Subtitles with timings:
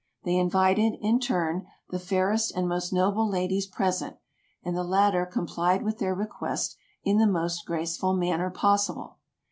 [0.23, 4.17] They invited, in turn, the fairest and most noble ladies present,
[4.63, 9.17] and the lat ter complied with their request in the most graceful manner possible.